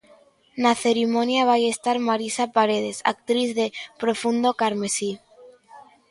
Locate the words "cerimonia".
0.83-1.43